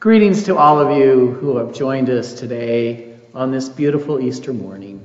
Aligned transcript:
Greetings 0.00 0.44
to 0.44 0.56
all 0.56 0.78
of 0.78 0.96
you 0.96 1.32
who 1.32 1.56
have 1.56 1.74
joined 1.74 2.08
us 2.08 2.32
today 2.32 3.16
on 3.34 3.50
this 3.50 3.68
beautiful 3.68 4.20
Easter 4.20 4.52
morning. 4.52 5.02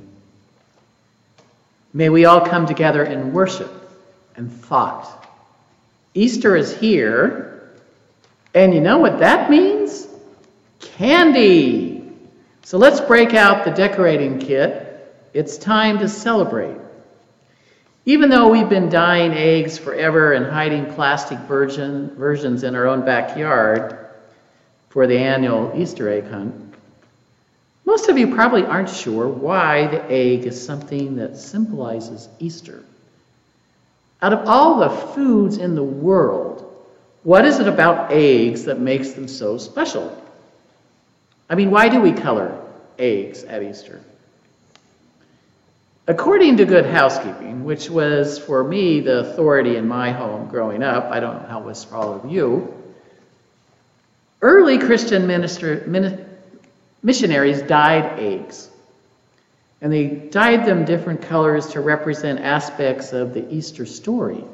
May 1.92 2.10
we 2.10 2.26
all 2.26 2.46
come 2.46 2.64
together 2.64 3.02
in 3.02 3.32
worship 3.32 3.72
and 4.36 4.52
thought. 4.52 5.26
Easter 6.14 6.54
is 6.54 6.78
here, 6.78 7.72
and 8.54 8.72
you 8.72 8.80
know 8.80 8.98
what 8.98 9.18
that 9.18 9.50
means? 9.50 10.06
Candy! 10.78 12.08
So 12.62 12.78
let's 12.78 13.00
break 13.00 13.34
out 13.34 13.64
the 13.64 13.72
decorating 13.72 14.38
kit. 14.38 15.12
It's 15.32 15.58
time 15.58 15.98
to 15.98 16.08
celebrate. 16.08 16.76
Even 18.06 18.30
though 18.30 18.48
we've 18.48 18.68
been 18.68 18.90
dyeing 18.90 19.32
eggs 19.32 19.76
forever 19.76 20.34
and 20.34 20.46
hiding 20.46 20.94
plastic 20.94 21.40
version, 21.40 22.14
versions 22.14 22.62
in 22.62 22.76
our 22.76 22.86
own 22.86 23.04
backyard, 23.04 24.03
for 24.94 25.08
the 25.08 25.18
annual 25.18 25.72
Easter 25.74 26.08
egg 26.08 26.30
hunt. 26.30 26.54
Most 27.84 28.08
of 28.08 28.16
you 28.16 28.32
probably 28.32 28.64
aren't 28.64 28.88
sure 28.88 29.26
why 29.26 29.88
the 29.88 30.00
egg 30.04 30.46
is 30.46 30.64
something 30.64 31.16
that 31.16 31.36
symbolizes 31.36 32.28
Easter. 32.38 32.84
Out 34.22 34.32
of 34.32 34.48
all 34.48 34.78
the 34.78 34.88
foods 34.88 35.56
in 35.56 35.74
the 35.74 35.82
world, 35.82 36.86
what 37.24 37.44
is 37.44 37.58
it 37.58 37.66
about 37.66 38.12
eggs 38.12 38.66
that 38.66 38.78
makes 38.78 39.10
them 39.14 39.26
so 39.26 39.58
special? 39.58 40.16
I 41.50 41.56
mean, 41.56 41.72
why 41.72 41.88
do 41.88 42.00
we 42.00 42.12
color 42.12 42.56
eggs 42.96 43.42
at 43.42 43.64
Easter? 43.64 44.00
According 46.06 46.58
to 46.58 46.66
Good 46.66 46.86
Housekeeping, 46.86 47.64
which 47.64 47.90
was 47.90 48.38
for 48.38 48.62
me 48.62 49.00
the 49.00 49.18
authority 49.18 49.74
in 49.74 49.88
my 49.88 50.12
home 50.12 50.48
growing 50.48 50.84
up, 50.84 51.10
I 51.10 51.18
don't 51.18 51.42
know 51.42 51.48
how 51.48 51.62
it 51.62 51.66
was 51.66 51.82
for 51.82 51.96
all 51.96 52.14
of 52.14 52.30
you, 52.30 52.83
Early 54.44 54.76
Christian 54.76 55.26
minister, 55.26 55.86
missionaries 57.02 57.62
dyed 57.62 58.20
eggs. 58.20 58.68
And 59.80 59.90
they 59.90 60.04
dyed 60.06 60.66
them 60.66 60.84
different 60.84 61.22
colors 61.22 61.68
to 61.68 61.80
represent 61.80 62.40
aspects 62.40 63.14
of 63.14 63.32
the 63.32 63.50
Easter 63.50 63.86
story. 63.86 64.44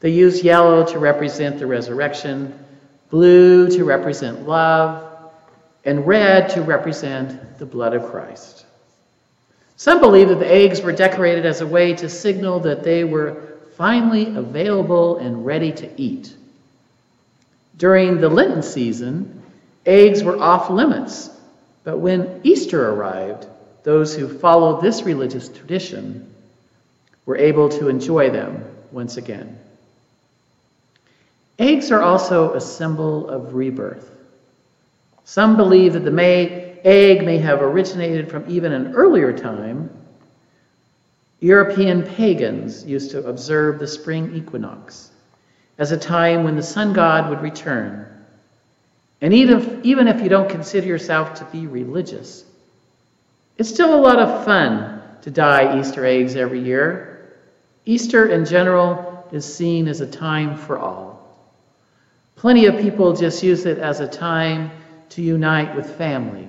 They 0.00 0.10
used 0.10 0.44
yellow 0.44 0.84
to 0.84 0.98
represent 0.98 1.58
the 1.58 1.66
resurrection, 1.66 2.52
blue 3.08 3.70
to 3.70 3.84
represent 3.84 4.46
love, 4.46 5.32
and 5.86 6.06
red 6.06 6.50
to 6.50 6.60
represent 6.60 7.58
the 7.58 7.64
blood 7.64 7.94
of 7.94 8.04
Christ. 8.04 8.66
Some 9.76 10.00
believe 10.00 10.28
that 10.28 10.40
the 10.40 10.52
eggs 10.52 10.82
were 10.82 10.92
decorated 10.92 11.46
as 11.46 11.62
a 11.62 11.66
way 11.66 11.94
to 11.94 12.10
signal 12.10 12.60
that 12.60 12.84
they 12.84 13.04
were 13.04 13.56
finally 13.78 14.26
available 14.36 15.16
and 15.16 15.46
ready 15.46 15.72
to 15.72 15.90
eat. 15.98 16.36
During 17.80 18.20
the 18.20 18.28
Lenten 18.28 18.62
season, 18.62 19.42
eggs 19.86 20.22
were 20.22 20.38
off 20.38 20.68
limits, 20.68 21.30
but 21.82 21.96
when 21.96 22.42
Easter 22.44 22.90
arrived, 22.90 23.46
those 23.84 24.14
who 24.14 24.28
followed 24.28 24.82
this 24.82 25.04
religious 25.04 25.48
tradition 25.48 26.30
were 27.24 27.38
able 27.38 27.70
to 27.70 27.88
enjoy 27.88 28.28
them 28.28 28.62
once 28.92 29.16
again. 29.16 29.58
Eggs 31.58 31.90
are 31.90 32.02
also 32.02 32.52
a 32.52 32.60
symbol 32.60 33.30
of 33.30 33.54
rebirth. 33.54 34.10
Some 35.24 35.56
believe 35.56 35.94
that 35.94 36.04
the 36.04 36.10
may, 36.10 36.78
egg 36.84 37.24
may 37.24 37.38
have 37.38 37.62
originated 37.62 38.30
from 38.30 38.44
even 38.46 38.72
an 38.72 38.92
earlier 38.94 39.32
time. 39.32 39.88
European 41.38 42.02
pagans 42.02 42.84
used 42.84 43.10
to 43.12 43.26
observe 43.26 43.78
the 43.78 43.86
spring 43.86 44.34
equinox 44.34 45.12
as 45.80 45.92
a 45.92 45.98
time 45.98 46.44
when 46.44 46.56
the 46.56 46.62
sun 46.62 46.92
god 46.92 47.30
would 47.30 47.40
return. 47.40 48.06
And 49.22 49.32
even 49.32 49.58
if, 49.60 49.84
even 49.84 50.08
if 50.08 50.22
you 50.22 50.28
don't 50.28 50.48
consider 50.48 50.86
yourself 50.86 51.34
to 51.36 51.44
be 51.46 51.66
religious, 51.66 52.44
it's 53.56 53.70
still 53.70 53.94
a 53.94 54.00
lot 54.00 54.18
of 54.18 54.44
fun 54.44 55.02
to 55.22 55.30
dye 55.30 55.80
Easter 55.80 56.04
eggs 56.04 56.36
every 56.36 56.60
year. 56.60 57.32
Easter 57.86 58.26
in 58.26 58.44
general 58.44 59.26
is 59.32 59.44
seen 59.44 59.88
as 59.88 60.02
a 60.02 60.06
time 60.06 60.54
for 60.54 60.78
all. 60.78 61.10
Plenty 62.36 62.66
of 62.66 62.76
people 62.76 63.16
just 63.16 63.42
use 63.42 63.64
it 63.64 63.78
as 63.78 64.00
a 64.00 64.06
time 64.06 64.70
to 65.10 65.22
unite 65.22 65.74
with 65.74 65.96
family, 65.96 66.48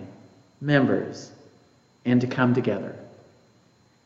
members, 0.60 1.32
and 2.04 2.20
to 2.20 2.28
come 2.28 2.54
together. 2.54 2.98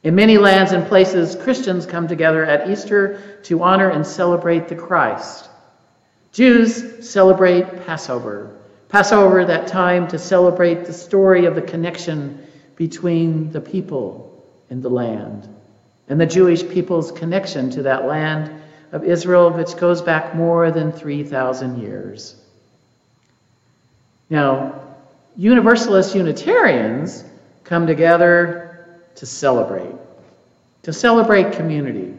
In 0.06 0.14
many 0.14 0.38
lands 0.38 0.72
and 0.72 0.86
places, 0.86 1.36
Christians 1.36 1.88
come 1.88 2.08
together 2.08 2.46
at 2.46 2.70
Easter 2.70 3.40
to 3.46 3.64
honor 3.64 3.90
and 3.90 4.06
celebrate 4.06 4.68
the 4.68 4.76
Christ. 4.76 5.50
Jews 6.32 7.10
celebrate 7.10 7.88
Passover. 7.88 8.56
Passover, 8.88 9.46
that 9.46 9.66
time 9.66 10.08
to 10.10 10.20
celebrate 10.20 10.86
the 10.86 10.94
story 10.94 11.48
of 11.48 11.56
the 11.56 11.62
connection 11.64 12.46
between 12.76 13.52
the 13.52 13.60
people 13.60 14.46
and 14.70 14.84
the 14.84 14.90
land, 14.90 15.50
and 16.08 16.22
the 16.22 16.28
Jewish 16.28 16.70
people's 16.70 17.12
connection 17.12 17.72
to 17.72 17.82
that 17.82 18.06
land 18.06 18.52
of 18.92 19.04
Israel, 19.04 19.50
which 19.50 19.76
goes 19.76 20.04
back 20.04 20.36
more 20.36 20.70
than 20.70 20.92
3,000 20.92 21.82
years. 21.82 22.36
Now, 24.30 24.84
Universalist 25.36 26.14
Unitarians 26.14 27.24
come 27.64 27.88
together 27.88 28.65
to 29.16 29.26
celebrate, 29.26 29.96
to 30.84 30.94
celebrate 30.94 31.54
community. 31.54 32.14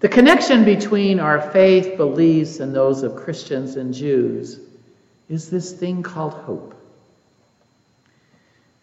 The 0.00 0.08
connection 0.08 0.64
between 0.64 1.20
our 1.20 1.40
faith 1.50 1.96
beliefs 1.96 2.60
and 2.60 2.74
those 2.74 3.02
of 3.02 3.16
Christians 3.16 3.76
and 3.76 3.94
Jews 3.94 4.60
is 5.28 5.50
this 5.50 5.72
thing 5.72 6.02
called 6.02 6.34
hope. 6.34 6.74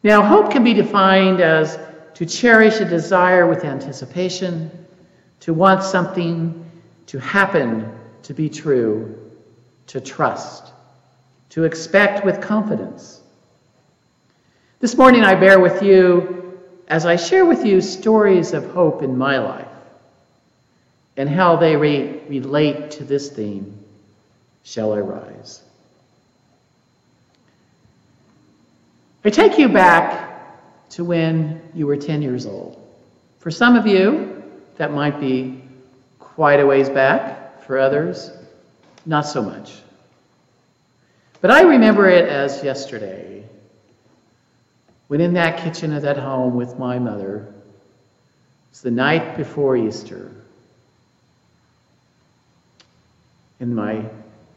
Now, 0.02 0.22
hope 0.22 0.52
can 0.52 0.64
be 0.64 0.74
defined 0.74 1.40
as 1.40 1.80
to 2.16 2.26
cherish 2.26 2.80
a 2.80 2.86
desire 2.86 3.48
with 3.48 3.64
anticipation, 3.64 4.70
to 5.42 5.54
want 5.54 5.84
something 5.84 6.70
to 7.08 7.20
happen 7.20 7.92
to 8.24 8.34
be 8.34 8.50
true, 8.50 9.32
to 9.88 10.02
trust, 10.02 10.74
to 11.50 11.64
expect 11.64 12.26
with 12.26 12.42
confidence. 12.42 13.23
This 14.84 14.98
morning, 14.98 15.24
I 15.24 15.36
bear 15.36 15.62
with 15.62 15.82
you 15.82 16.60
as 16.90 17.06
I 17.06 17.16
share 17.16 17.46
with 17.46 17.66
you 17.66 17.80
stories 17.80 18.52
of 18.52 18.70
hope 18.72 19.02
in 19.02 19.18
my 19.18 19.38
life 19.38 19.66
and 21.16 21.30
how 21.30 21.56
they 21.56 21.78
re- 21.78 22.20
relate 22.28 22.92
to 22.92 23.06
this 23.06 23.30
theme 23.30 23.80
Still 24.64 24.92
I 24.92 25.00
Rise? 25.00 25.64
I 29.24 29.30
take 29.30 29.58
you 29.58 29.70
back 29.70 30.90
to 30.90 31.06
when 31.06 31.62
you 31.74 31.88
were 31.88 31.96
10 31.96 32.22
years 32.22 32.46
old. 32.46 32.86
For 33.40 33.52
some 33.52 33.78
of 33.78 33.88
you, 33.88 34.44
that 34.76 34.92
might 34.92 35.18
be 35.18 35.64
quite 36.20 36.60
a 36.60 36.66
ways 36.66 36.90
back. 36.90 37.64
For 37.64 37.80
others, 37.80 38.32
not 39.06 39.22
so 39.22 39.42
much. 39.42 39.76
But 41.40 41.52
I 41.52 41.62
remember 41.62 42.10
it 42.10 42.28
as 42.28 42.62
yesterday 42.66 43.34
when 45.08 45.22
in 45.22 45.34
that 45.34 45.64
kitchen 45.64 45.94
of 45.94 46.04
that 46.04 46.18
home 46.18 46.56
with 46.56 46.80
my 46.80 47.00
mother, 47.00 47.54
it's 48.72 48.82
the 48.82 48.92
night 48.92 49.38
before 49.38 49.78
Easter. 49.78 50.32
In 53.60 53.76
my 53.76 54.06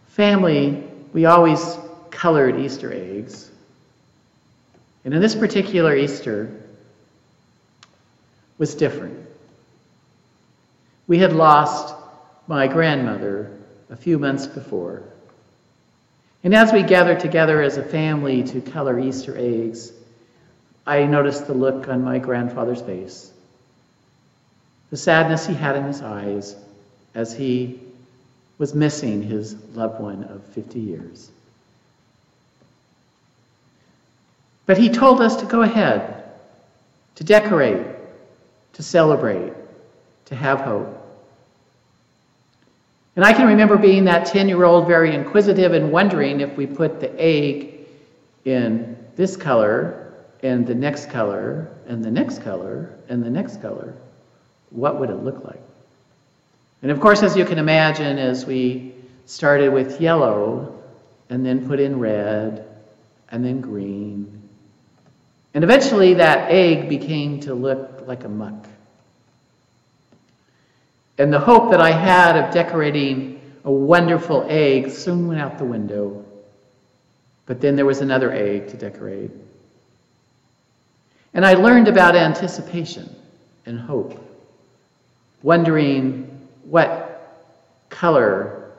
family, 0.08 0.82
we 1.12 1.26
always 1.26 1.78
colored 2.10 2.58
Easter 2.58 2.92
eggs. 2.92 3.50
And 5.04 5.14
in 5.14 5.20
this 5.20 5.34
particular 5.34 5.94
Easter 5.94 6.50
was 8.58 8.74
different. 8.74 9.18
We 11.06 11.18
had 11.18 11.32
lost 11.32 11.94
my 12.46 12.66
grandmother 12.66 13.52
a 13.90 13.96
few 13.96 14.18
months 14.18 14.46
before. 14.46 15.02
And 16.42 16.54
as 16.54 16.72
we 16.72 16.82
gathered 16.82 17.21
together 17.21 17.60
as 17.60 17.76
a 17.76 17.82
family 17.82 18.42
to 18.44 18.60
color 18.60 18.98
Easter 18.98 19.36
eggs, 19.36 19.92
I 20.86 21.04
noticed 21.04 21.47
the 21.47 21.54
look 21.54 21.88
on 21.88 22.04
my 22.04 22.18
grandfather's 22.18 22.80
face, 22.80 23.33
the 24.91 24.97
sadness 24.97 25.47
he 25.47 25.54
had 25.54 25.74
in 25.77 25.84
his 25.84 26.00
eyes 26.00 26.54
as 27.15 27.34
he 27.34 27.80
was 28.59 28.74
missing 28.74 29.22
his 29.22 29.56
loved 29.74 30.00
one 30.00 30.24
of 30.24 30.44
50 30.47 30.78
years. 30.78 31.30
But 34.65 34.78
he 34.78 34.88
told 34.88 35.21
us 35.21 35.36
to 35.36 35.47
go 35.47 35.62
ahead, 35.62 36.24
to 37.16 37.24
decorate, 37.24 37.84
to 38.74 38.83
celebrate, 38.83 39.53
to 40.27 40.34
have 40.34 40.60
hope. 40.60 40.92
And 43.16 43.24
I 43.24 43.33
can 43.33 43.47
remember 43.47 43.77
being 43.77 44.04
that 44.04 44.27
10 44.27 44.48
year 44.48 44.65
old 44.65 44.86
very 44.86 45.15
inquisitive 45.15 45.72
and 45.72 45.91
wondering 45.91 46.41
if 46.41 46.56
we 46.56 46.66
put 46.66 47.00
the 47.00 47.12
egg 47.18 47.86
in 48.44 48.97
this 49.16 49.36
color 49.36 50.05
and 50.47 50.66
the 50.66 50.75
next 50.75 51.10
color, 51.10 51.69
and 51.89 52.04
the 52.04 52.10
next 52.10 52.43
color, 52.43 52.97
and 53.09 53.22
the 53.22 53.31
next 53.31 53.60
color, 53.60 53.95
what 54.71 55.01
would 55.01 55.10
it 55.10 55.22
look 55.22 55.45
like? 55.45 55.60
And 56.83 56.91
of 56.91 57.01
course, 57.01 57.22
as 57.22 57.37
you 57.37 57.45
can 57.45 57.59
imagine, 57.59 58.19
as 58.19 58.47
we 58.47 58.95
started 59.25 59.72
with 59.72 60.01
yellow, 60.01 60.83
and 61.31 61.45
then 61.45 61.66
put 61.66 61.81
in 61.81 61.98
red, 61.98 62.65
and 63.31 63.45
then 63.45 63.60
green. 63.60 64.48
And 65.54 65.65
eventually 65.65 66.15
that 66.15 66.51
egg 66.51 66.89
became 66.89 67.41
to 67.41 67.54
look 67.54 68.04
like 68.07 68.25
a 68.25 68.28
muck. 68.28 68.69
And 71.19 71.33
the 71.33 71.41
hope 71.41 71.71
that 71.71 71.81
I 71.81 71.91
had 71.91 72.37
of 72.37 72.53
decorating 72.53 73.41
a 73.65 73.72
wonderful 73.72 74.47
egg 74.48 74.91
soon 74.91 75.27
went 75.27 75.41
out 75.41 75.59
the 75.59 75.65
window. 75.65 76.25
But 77.47 77.60
then 77.60 77.75
there 77.75 77.87
was 77.87 78.01
another 78.01 78.31
egg 78.33 78.69
to 78.69 78.77
decorate. 78.77 79.31
And 81.36 81.44
I 81.44 81.53
learned 81.53 81.86
about 81.86 82.16
anticipation 82.16 83.15
and 83.66 83.78
hope, 83.78 84.18
wondering 85.42 86.48
what 86.65 87.44
color 87.91 88.72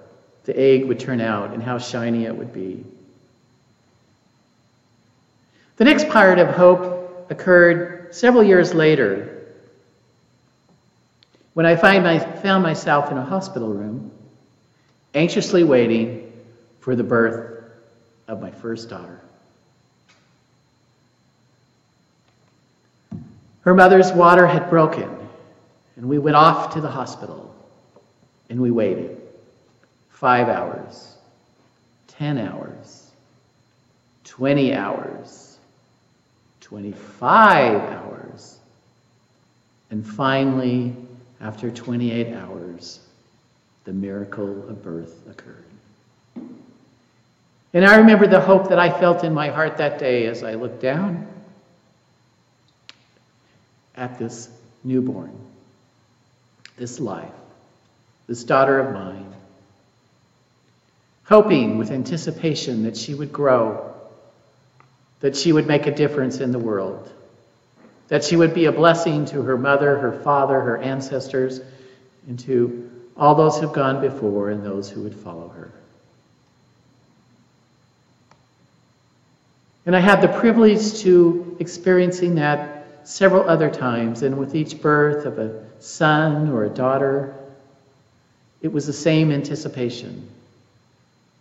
the 0.46 0.60
egg 0.60 0.86
would 0.86 1.00
turn 1.00 1.22
out 1.22 1.54
and 1.54 1.62
how 1.62 1.78
shiny 1.78 2.26
it 2.26 2.36
would 2.36 2.52
be. 2.52 2.84
The 5.76 5.86
next 5.86 6.10
part 6.10 6.40
of 6.40 6.48
hope 6.48 7.30
occurred 7.30 8.16
several 8.16 8.44
years 8.44 8.74
later 8.74 9.46
when 11.54 11.68
I 11.68 11.76
my, 12.00 12.18
found 12.18 12.64
myself 12.64 13.12
in 13.12 13.20
a 13.20 13.24
hospital 13.26 13.72
room, 13.72 14.12
anxiously 15.14 15.64
waiting 15.64 16.34
for 16.80 16.96
the 16.96 17.04
birth 17.04 17.70
of 18.28 18.42
my 18.42 18.50
first 18.50 18.90
daughter. 18.90 19.22
Her 23.68 23.74
mother's 23.74 24.14
water 24.14 24.48
had 24.48 24.70
broken, 24.70 25.14
and 25.98 26.08
we 26.08 26.20
went 26.20 26.38
off 26.38 26.74
to 26.76 26.80
the 26.80 26.88
hospital, 26.88 27.54
and 28.50 28.62
we 28.62 28.72
waited 28.72 29.22
five 30.08 30.48
hours, 30.48 31.18
10 32.08 32.38
hours, 32.38 33.12
20 34.24 34.74
hours, 34.74 35.58
25 36.62 37.82
hours, 37.92 38.60
and 39.90 40.08
finally, 40.08 40.96
after 41.42 41.70
28 41.70 42.36
hours, 42.36 43.02
the 43.84 43.92
miracle 43.92 44.70
of 44.70 44.82
birth 44.82 45.28
occurred. 45.30 45.66
And 47.74 47.86
I 47.86 47.98
remember 47.98 48.28
the 48.28 48.40
hope 48.40 48.70
that 48.70 48.80
I 48.80 48.98
felt 48.98 49.26
in 49.26 49.34
my 49.34 49.50
heart 49.50 49.76
that 49.76 50.00
day 50.00 50.28
as 50.28 50.42
I 50.42 50.54
looked 50.54 50.82
down 50.82 51.28
at 53.98 54.20
this 54.20 54.48
newborn, 54.84 55.36
this 56.78 57.00
life, 57.00 57.34
this 58.28 58.44
daughter 58.44 58.80
of 58.80 58.94
mine, 58.94 59.34
hoping 61.26 61.78
with 61.78 61.92
anticipation 61.92 62.84
that 62.84 62.96
she 62.96 63.14
would 63.14 63.34
grow, 63.34 63.94
that 65.20 65.36
she 65.36 65.52
would 65.52 65.68
make 65.68 65.88
a 65.88 65.92
difference 65.92 66.40
in 66.40 66.52
the 66.52 66.60
world, 66.60 67.12
that 68.08 68.24
she 68.24 68.36
would 68.36 68.54
be 68.54 68.66
a 68.66 68.72
blessing 68.72 69.26
to 69.26 69.42
her 69.42 69.58
mother, 69.58 69.98
her 69.98 70.14
father, 70.22 70.62
her 70.62 70.78
ancestors, 70.78 71.60
and 72.28 72.40
to 72.40 72.90
all 73.18 73.34
those 73.34 73.60
who've 73.60 73.74
gone 73.74 74.00
before 74.00 74.52
and 74.52 74.64
those 74.64 74.90
who 74.90 75.02
would 75.02 75.16
follow 75.16 75.50
her. 75.50 75.72
And 79.86 79.96
I 79.96 80.00
had 80.00 80.22
the 80.22 80.28
privilege 80.28 81.00
to 81.00 81.58
experiencing 81.60 82.36
that 82.36 82.77
several 83.08 83.50
other 83.50 83.70
times, 83.70 84.22
and 84.22 84.38
with 84.38 84.54
each 84.54 84.82
birth 84.82 85.26
of 85.26 85.40
a 85.40 85.64
son 85.80 86.50
or 86.50 86.66
a 86.66 86.70
daughter, 86.70 87.34
it 88.62 88.68
was 88.68 88.86
the 88.86 88.92
same 88.92 89.32
anticipation. 89.32 90.30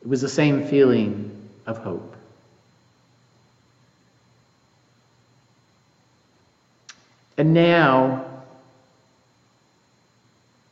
It 0.01 0.07
was 0.07 0.21
the 0.21 0.29
same 0.29 0.69
feeling 0.69 1.49
of 1.67 1.79
hope. 1.79 2.15
And 7.37 7.53
now 7.53 8.25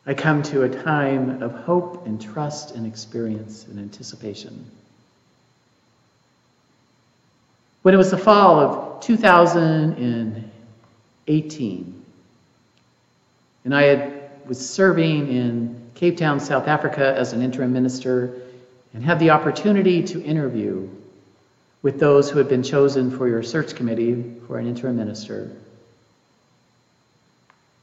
I 0.07 0.15
come 0.15 0.45
to 0.45 0.63
a 0.63 0.69
time 0.69 1.43
of 1.43 1.53
hope 1.65 2.07
and 2.07 2.23
trust 2.23 2.77
and 2.77 2.87
experience 2.87 3.67
and 3.67 3.81
anticipation. 3.81 4.65
When 7.83 7.95
it 7.95 7.99
was 7.99 8.13
the 8.13 8.17
fall 8.17 8.61
of 8.61 9.01
2000 9.01 10.53
18. 11.27 12.05
And 13.65 13.75
I 13.75 13.83
had, 13.83 14.31
was 14.47 14.69
serving 14.69 15.29
in 15.29 15.91
Cape 15.95 16.17
Town, 16.17 16.41
South 16.41 16.69
Africa 16.69 17.15
as 17.17 17.33
an 17.33 17.43
interim 17.43 17.73
minister 17.73 18.43
and 18.93 19.03
had 19.03 19.19
the 19.19 19.31
opportunity 19.31 20.03
to 20.03 20.23
interview 20.23 20.89
with 21.83 21.99
those 21.99 22.31
who 22.31 22.39
had 22.39 22.49
been 22.49 22.63
chosen 22.63 23.11
for 23.11 23.29
your 23.29 23.43
search 23.43 23.75
committee 23.75 24.35
for 24.47 24.59
an 24.59 24.67
interim 24.67 24.97
minister 24.97 25.51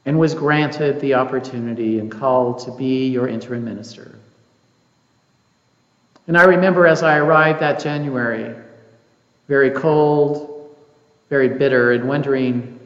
and 0.04 0.18
was 0.18 0.34
granted 0.34 1.00
the 1.00 1.14
opportunity 1.14 1.98
and 1.98 2.10
called 2.10 2.58
to 2.58 2.72
be 2.72 3.08
your 3.08 3.28
interim 3.28 3.64
minister. 3.64 4.18
And 6.26 6.36
I 6.36 6.44
remember 6.44 6.86
as 6.86 7.02
I 7.02 7.18
arrived 7.18 7.60
that 7.60 7.80
January, 7.80 8.54
very 9.48 9.70
cold, 9.70 10.74
very 11.28 11.48
bitter, 11.48 11.92
and 11.92 12.08
wondering 12.08 12.78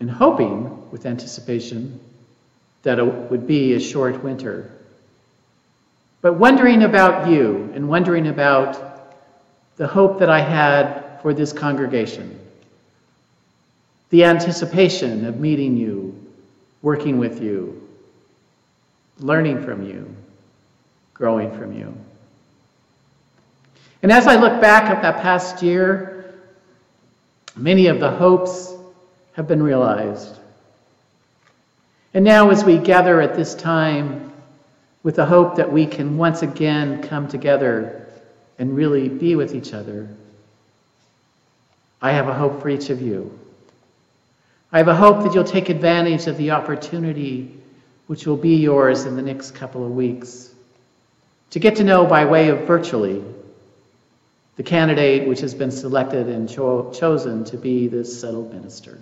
and 0.00 0.10
hoping 0.10 0.90
with 0.90 1.06
anticipation 1.06 2.00
that 2.82 2.98
it 2.98 3.04
would 3.04 3.46
be 3.46 3.74
a 3.74 3.80
short 3.80 4.22
winter. 4.22 4.70
But 6.20 6.34
wondering 6.34 6.82
about 6.82 7.28
you 7.28 7.70
and 7.74 7.88
wondering 7.88 8.28
about 8.28 9.16
the 9.76 9.86
hope 9.86 10.18
that 10.18 10.30
I 10.30 10.40
had 10.40 11.20
for 11.22 11.32
this 11.34 11.52
congregation, 11.52 12.38
the 14.10 14.24
anticipation 14.24 15.24
of 15.24 15.38
meeting 15.38 15.76
you, 15.76 16.14
working 16.82 17.18
with 17.18 17.42
you, 17.42 17.88
learning 19.18 19.62
from 19.62 19.84
you, 19.84 20.14
growing 21.14 21.56
from 21.56 21.76
you. 21.76 21.94
And 24.02 24.12
as 24.12 24.26
I 24.26 24.36
look 24.36 24.60
back 24.60 24.84
at 24.84 25.02
that 25.02 25.20
past 25.22 25.62
year, 25.62 26.34
many 27.56 27.88
of 27.88 27.98
the 27.98 28.10
hopes 28.10 28.74
have 29.38 29.46
been 29.46 29.62
realized. 29.62 30.36
And 32.12 32.24
now, 32.24 32.50
as 32.50 32.64
we 32.64 32.76
gather 32.76 33.20
at 33.20 33.36
this 33.36 33.54
time 33.54 34.32
with 35.04 35.14
the 35.14 35.26
hope 35.26 35.54
that 35.56 35.72
we 35.72 35.86
can 35.86 36.16
once 36.16 36.42
again 36.42 37.04
come 37.04 37.28
together 37.28 38.08
and 38.58 38.74
really 38.74 39.08
be 39.08 39.36
with 39.36 39.54
each 39.54 39.72
other, 39.72 40.08
I 42.02 42.10
have 42.10 42.26
a 42.26 42.34
hope 42.34 42.60
for 42.60 42.68
each 42.68 42.90
of 42.90 43.00
you. 43.00 43.38
I 44.72 44.78
have 44.78 44.88
a 44.88 44.96
hope 44.96 45.22
that 45.22 45.32
you'll 45.34 45.44
take 45.44 45.68
advantage 45.68 46.26
of 46.26 46.36
the 46.36 46.50
opportunity 46.50 47.56
which 48.08 48.26
will 48.26 48.36
be 48.36 48.56
yours 48.56 49.04
in 49.04 49.14
the 49.14 49.22
next 49.22 49.52
couple 49.52 49.86
of 49.86 49.92
weeks 49.92 50.52
to 51.50 51.60
get 51.60 51.76
to 51.76 51.84
know 51.84 52.06
by 52.06 52.24
way 52.24 52.48
of 52.48 52.66
virtually 52.66 53.22
the 54.56 54.64
candidate 54.64 55.28
which 55.28 55.40
has 55.42 55.54
been 55.54 55.70
selected 55.70 56.26
and 56.26 56.48
cho- 56.48 56.92
chosen 56.92 57.44
to 57.44 57.56
be 57.56 57.86
this 57.86 58.20
settled 58.20 58.52
minister. 58.52 58.98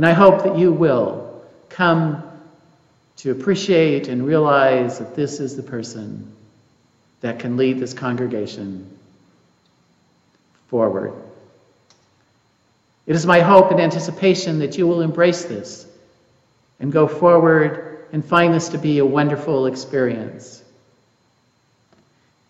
And 0.00 0.06
I 0.06 0.12
hope 0.12 0.44
that 0.44 0.56
you 0.56 0.72
will 0.72 1.44
come 1.68 2.22
to 3.16 3.32
appreciate 3.32 4.08
and 4.08 4.24
realize 4.24 4.98
that 4.98 5.14
this 5.14 5.40
is 5.40 5.56
the 5.56 5.62
person 5.62 6.34
that 7.20 7.38
can 7.38 7.58
lead 7.58 7.78
this 7.78 7.92
congregation 7.92 8.88
forward. 10.68 11.12
It 13.06 13.14
is 13.14 13.26
my 13.26 13.40
hope 13.40 13.72
and 13.72 13.78
anticipation 13.78 14.60
that 14.60 14.78
you 14.78 14.86
will 14.86 15.02
embrace 15.02 15.44
this 15.44 15.86
and 16.78 16.90
go 16.90 17.06
forward 17.06 18.06
and 18.10 18.24
find 18.24 18.54
this 18.54 18.70
to 18.70 18.78
be 18.78 19.00
a 19.00 19.04
wonderful 19.04 19.66
experience. 19.66 20.64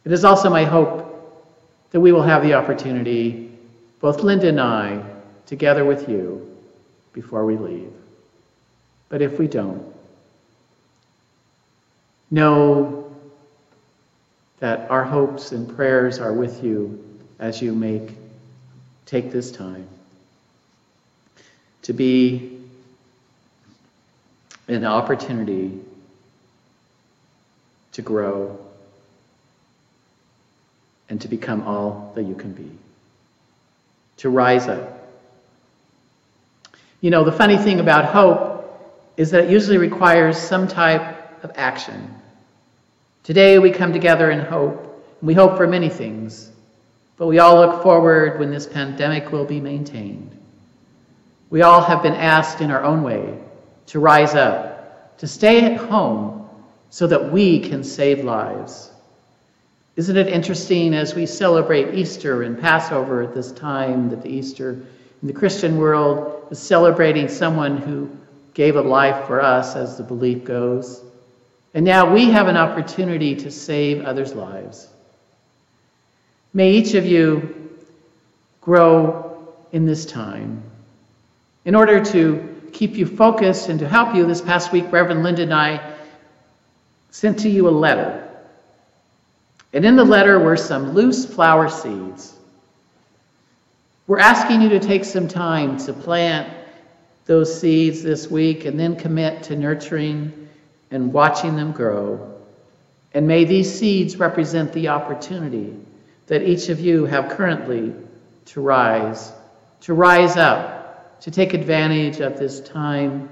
It 0.05 0.13
is 0.13 0.25
also 0.25 0.51
my 0.51 0.63
hope 0.63 1.51
that 1.91 1.99
we 1.99 2.13
will 2.13 2.23
have 2.23 2.45
the 2.45 2.55
opportunity, 2.55 3.51
both 3.99 4.23
Linda 4.23 4.47
and 4.47 4.61
I, 4.61 5.03
together 5.47 5.85
with 5.85 6.09
you, 6.09 6.47
before 7.13 7.45
we 7.45 7.57
leave. 7.57 7.93
But 9.09 9.23
if 9.23 9.39
we 9.39 9.49
don't, 9.49 9.95
know 12.31 13.13
that 14.61 14.89
our 14.91 15.05
hopes 15.05 15.53
and 15.53 15.75
prayers 15.75 16.19
are 16.19 16.33
with 16.33 16.63
you 16.63 17.03
as 17.39 17.61
you 17.61 17.75
make 17.75 18.13
take 19.07 19.33
this 19.33 19.51
time 19.51 19.89
to 21.83 21.93
be 21.93 22.59
an 24.69 24.85
opportunity 24.85 25.81
to 27.91 28.03
grow 28.03 28.57
and 31.09 31.21
to 31.21 31.27
become 31.27 31.63
all 31.63 32.13
that 32.15 32.23
you 32.23 32.37
can 32.37 32.53
be, 32.53 32.71
to 34.19 34.31
rise 34.31 34.69
up 34.69 35.00
you 37.01 37.11
know, 37.11 37.25
the 37.25 37.33
funny 37.33 37.57
thing 37.57 37.81
about 37.81 38.07
hope 38.07 38.59
is 39.17 39.31
that 39.31 39.45
it 39.45 39.51
usually 39.51 39.79
requires 39.79 40.37
some 40.37 40.69
type 40.69 41.43
of 41.43 41.53
action. 41.55 42.15
Today 43.23 43.59
we 43.59 43.71
come 43.71 43.93
together 43.93 44.31
in 44.31 44.41
hope, 44.41 44.87
We 45.23 45.35
hope 45.35 45.57
for 45.57 45.67
many 45.67 45.91
things, 45.91 46.51
but 47.19 47.27
we 47.27 47.39
all 47.39 47.57
look 47.57 47.83
forward 47.83 48.39
when 48.39 48.51
this 48.51 48.67
pandemic 48.67 49.33
will 49.33 49.45
be 49.45 49.61
maintained. 49.61 50.35
We 51.51 51.63
all 51.63 51.83
have 51.83 52.03
been 52.03 52.15
asked 52.15 52.63
in 52.63 52.71
our 52.71 52.83
own 52.83 53.03
way 53.03 53.39
to 53.89 54.01
rise 54.01 54.35
up, 54.35 55.19
to 55.19 55.27
stay 55.27 55.65
at 55.65 55.77
home 55.77 56.49
so 56.89 57.07
that 57.07 57.31
we 57.31 57.61
can 57.61 57.85
save 57.85 58.25
lives. 58.25 58.91
Isn't 59.97 60.17
it 60.17 60.29
interesting 60.29 60.95
as 60.95 61.15
we 61.15 61.27
celebrate 61.27 61.95
Easter 61.95 62.43
and 62.43 62.59
Passover 62.59 63.23
at 63.23 63.35
this 63.35 63.53
time 63.53 64.09
that 64.11 64.23
the 64.23 64.31
Easter 64.31 64.81
in 65.21 65.29
the 65.29 65.35
Christian 65.35 65.77
world 65.77 66.40
celebrating 66.53 67.29
someone 67.29 67.77
who 67.77 68.11
gave 68.55 68.77
a 68.77 68.81
life 68.81 69.27
for 69.27 69.41
us, 69.41 69.77
as 69.77 69.97
the 69.97 70.03
belief 70.03 70.45
goes. 70.45 71.03
And 71.75 71.85
now 71.85 72.13
we 72.13 72.31
have 72.31 72.49
an 72.49 72.57
opportunity 72.57 73.37
to 73.37 73.51
save 73.51 74.05
others' 74.05 74.35
lives. 74.35 74.89
May 76.53 76.73
each 76.73 76.95
of 76.95 77.07
you 77.07 77.71
grow 78.61 79.49
in 79.73 79.87
this 79.87 80.05
time. 80.05 80.63
In 81.65 81.75
order 81.75 82.05
to 82.07 82.71
keep 82.73 82.97
you 82.97 83.07
focused 83.07 83.69
and 83.69 83.79
to 83.81 83.89
help 83.89 84.15
you, 84.15 84.27
this 84.27 84.41
past 84.41 84.73
week, 84.73 84.91
Reverend 84.91 85.23
Linda 85.23 85.43
and 85.43 85.55
I 85.55 85.95
sent 87.11 87.41
to 87.41 87.49
you 87.49 87.69
a 87.69 87.71
letter. 87.71 88.29
And 89.73 89.85
in 89.85 89.95
the 89.95 90.05
letter 90.05 90.39
were 90.39 90.57
some 90.57 90.93
loose 90.95 91.25
flower 91.25 91.69
seeds. 91.69 92.35
We're 94.11 94.19
asking 94.19 94.63
you 94.63 94.71
to 94.71 94.81
take 94.81 95.05
some 95.05 95.29
time 95.29 95.77
to 95.87 95.93
plant 95.93 96.53
those 97.27 97.61
seeds 97.61 98.03
this 98.03 98.29
week 98.29 98.65
and 98.65 98.77
then 98.77 98.97
commit 98.97 99.45
to 99.45 99.55
nurturing 99.55 100.49
and 100.91 101.13
watching 101.13 101.55
them 101.55 101.71
grow. 101.71 102.37
And 103.15 103.29
may 103.29 103.45
these 103.45 103.73
seeds 103.73 104.17
represent 104.17 104.73
the 104.73 104.89
opportunity 104.89 105.77
that 106.27 106.43
each 106.43 106.71
of 106.71 106.81
you 106.81 107.05
have 107.05 107.29
currently 107.29 107.95
to 108.47 108.61
rise, 108.61 109.31
to 109.83 109.95
rise 109.95 110.37
up, 110.37 111.21
to 111.21 111.31
take 111.31 111.55
advantage 111.55 112.19
of 112.19 112.37
this 112.37 112.61
time 112.63 113.31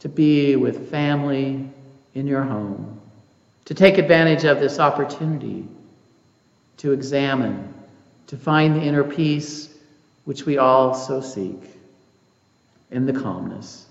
to 0.00 0.10
be 0.10 0.56
with 0.56 0.90
family 0.90 1.70
in 2.12 2.26
your 2.26 2.42
home, 2.42 3.00
to 3.64 3.72
take 3.72 3.96
advantage 3.96 4.44
of 4.44 4.60
this 4.60 4.78
opportunity 4.78 5.66
to 6.76 6.92
examine, 6.92 7.72
to 8.26 8.36
find 8.36 8.76
the 8.76 8.82
inner 8.82 9.02
peace 9.02 9.72
which 10.26 10.44
we 10.44 10.58
all 10.58 10.92
so 10.92 11.20
seek, 11.20 11.62
in 12.90 13.06
the 13.06 13.12
calmness. 13.12 13.86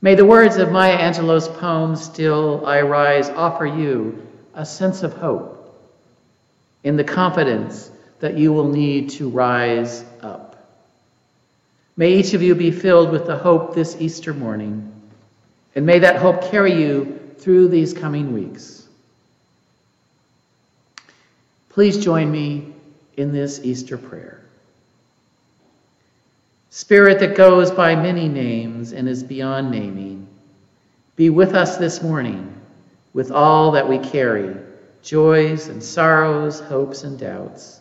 May 0.00 0.14
the 0.14 0.24
words 0.24 0.56
of 0.56 0.72
Maya 0.72 0.96
Angelou's 0.96 1.46
poem, 1.46 1.94
Still 1.94 2.66
I 2.66 2.80
Rise, 2.80 3.28
offer 3.28 3.66
you 3.66 4.26
a 4.54 4.64
sense 4.64 5.02
of 5.02 5.12
hope 5.12 5.78
in 6.82 6.96
the 6.96 7.04
confidence 7.04 7.90
that 8.20 8.38
you 8.38 8.52
will 8.52 8.68
need 8.70 9.10
to 9.10 9.28
rise 9.28 10.04
up. 10.22 10.74
May 11.96 12.14
each 12.14 12.32
of 12.32 12.42
you 12.42 12.54
be 12.54 12.70
filled 12.70 13.10
with 13.10 13.26
the 13.26 13.36
hope 13.36 13.74
this 13.74 13.96
Easter 14.00 14.32
morning, 14.32 14.90
and 15.74 15.84
may 15.84 15.98
that 15.98 16.16
hope 16.16 16.50
carry 16.50 16.80
you 16.80 17.34
through 17.36 17.68
these 17.68 17.92
coming 17.92 18.32
weeks. 18.32 18.88
Please 21.68 22.02
join 22.02 22.30
me 22.30 22.72
in 23.18 23.32
this 23.32 23.60
Easter 23.62 23.98
prayer. 23.98 24.43
Spirit 26.76 27.20
that 27.20 27.36
goes 27.36 27.70
by 27.70 27.94
many 27.94 28.28
names 28.28 28.92
and 28.92 29.08
is 29.08 29.22
beyond 29.22 29.70
naming, 29.70 30.26
be 31.14 31.30
with 31.30 31.54
us 31.54 31.76
this 31.76 32.02
morning 32.02 32.52
with 33.12 33.30
all 33.30 33.70
that 33.70 33.88
we 33.88 33.96
carry 33.96 34.56
joys 35.00 35.68
and 35.68 35.80
sorrows, 35.80 36.58
hopes 36.58 37.04
and 37.04 37.16
doubts, 37.16 37.80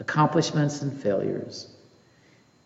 accomplishments 0.00 0.82
and 0.82 0.92
failures. 1.00 1.74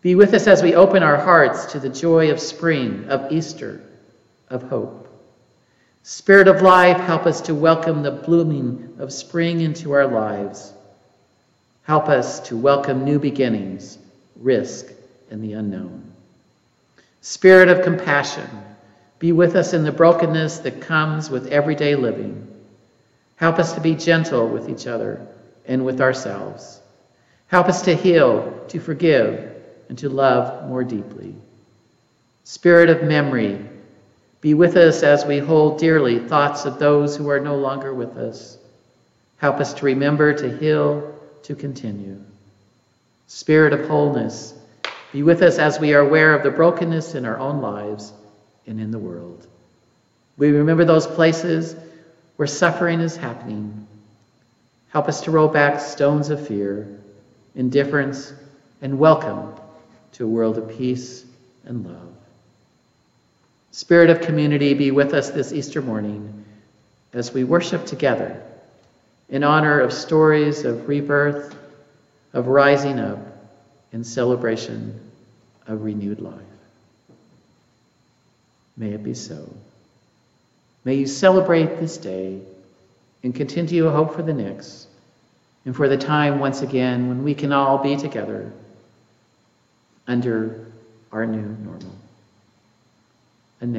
Be 0.01 0.13
with 0.13 0.33
us 0.33 0.45
as 0.45 0.61
we 0.61 0.75
open 0.75 1.03
our 1.03 1.15
hearts 1.15 1.67
to 1.67 1.79
the 1.79 1.87
joy 1.87 2.31
of 2.31 2.41
spring, 2.41 3.05
of 3.07 3.31
Easter, 3.31 3.81
of 4.49 4.63
hope. 4.63 5.07
Spirit 6.03 6.49
of 6.49 6.63
life, 6.63 6.97
help 6.97 7.25
us 7.25 7.39
to 7.39 7.55
welcome 7.55 8.03
the 8.03 8.11
blooming 8.11 8.93
of 8.99 9.13
spring 9.13 9.61
into 9.61 9.93
our 9.93 10.07
lives. 10.07 10.73
Help 11.83 12.09
us 12.09 12.41
to 12.41 12.57
welcome 12.57 13.05
new 13.05 13.19
beginnings, 13.19 13.97
risk, 14.35 14.91
and 15.29 15.43
the 15.43 15.53
unknown. 15.53 16.11
Spirit 17.21 17.69
of 17.69 17.83
compassion, 17.83 18.47
be 19.19 19.31
with 19.31 19.55
us 19.55 19.73
in 19.73 19.83
the 19.83 19.91
brokenness 19.91 20.59
that 20.59 20.81
comes 20.81 21.29
with 21.29 21.47
everyday 21.47 21.95
living. 21.95 22.47
Help 23.37 23.59
us 23.59 23.73
to 23.73 23.81
be 23.81 23.95
gentle 23.95 24.47
with 24.47 24.69
each 24.69 24.87
other 24.87 25.27
and 25.65 25.85
with 25.85 26.01
ourselves. 26.01 26.79
Help 27.47 27.67
us 27.67 27.83
to 27.83 27.95
heal, 27.95 28.65
to 28.67 28.79
forgive, 28.79 29.55
and 29.89 29.97
to 29.97 30.09
love 30.09 30.67
more 30.67 30.83
deeply. 30.83 31.35
Spirit 32.43 32.89
of 32.89 33.03
memory, 33.03 33.59
be 34.41 34.53
with 34.53 34.77
us 34.77 35.01
as 35.01 35.25
we 35.25 35.39
hold 35.39 35.79
dearly 35.79 36.19
thoughts 36.19 36.65
of 36.65 36.77
those 36.77 37.15
who 37.15 37.29
are 37.29 37.39
no 37.39 37.55
longer 37.55 37.93
with 37.93 38.17
us. 38.17 38.57
Help 39.37 39.59
us 39.59 39.73
to 39.73 39.85
remember 39.85 40.33
to 40.33 40.57
heal, 40.57 41.19
to 41.43 41.55
continue. 41.55 42.21
Spirit 43.27 43.73
of 43.73 43.87
wholeness, 43.87 44.53
be 45.15 45.23
with 45.23 45.41
us 45.41 45.59
as 45.59 45.79
we 45.79 45.93
are 45.93 46.01
aware 46.01 46.33
of 46.33 46.43
the 46.43 46.51
brokenness 46.51 47.15
in 47.15 47.23
our 47.23 47.37
own 47.37 47.61
lives 47.61 48.11
and 48.67 48.81
in 48.81 48.91
the 48.91 48.99
world. 48.99 49.47
We 50.35 50.51
remember 50.51 50.83
those 50.83 51.07
places 51.07 51.73
where 52.35 52.49
suffering 52.49 52.99
is 52.99 53.15
happening. 53.15 53.87
Help 54.89 55.07
us 55.07 55.21
to 55.21 55.31
roll 55.31 55.47
back 55.47 55.79
stones 55.79 56.29
of 56.29 56.45
fear, 56.45 56.99
indifference, 57.55 58.33
and 58.81 58.99
welcome 58.99 59.53
to 60.11 60.25
a 60.25 60.27
world 60.27 60.57
of 60.57 60.77
peace 60.77 61.23
and 61.63 61.85
love. 61.85 62.13
Spirit 63.71 64.09
of 64.09 64.19
community, 64.19 64.73
be 64.73 64.91
with 64.91 65.13
us 65.13 65.29
this 65.29 65.53
Easter 65.53 65.81
morning 65.81 66.43
as 67.13 67.33
we 67.33 67.45
worship 67.45 67.85
together 67.85 68.43
in 69.29 69.45
honor 69.45 69.79
of 69.79 69.93
stories 69.93 70.65
of 70.65 70.89
rebirth, 70.89 71.55
of 72.33 72.47
rising 72.47 72.99
up, 72.99 73.34
in 73.95 74.03
celebration 74.03 74.99
of 75.67 75.81
renewed 75.81 76.19
life. 76.19 76.35
May 78.75 78.89
it 78.89 79.01
be 79.01 79.13
so. 79.13 79.49
May 80.83 80.95
you 80.95 81.07
celebrate 81.07 81.79
this 81.79 81.95
day 81.95 82.41
and 83.23 83.33
continue 83.33 83.83
to 83.83 83.91
hope 83.91 84.13
for 84.13 84.21
the 84.21 84.33
next 84.33 84.89
and 85.63 85.73
for 85.73 85.87
the 85.87 85.97
time 85.97 86.39
once 86.39 86.61
again 86.61 87.07
when 87.07 87.23
we 87.23 87.33
can 87.33 87.53
all 87.53 87.77
be 87.77 87.95
together 87.95 88.51
under 90.07 90.65
our 91.13 91.25
new 91.25 91.55
normal. 91.63 91.95
And 93.61 93.73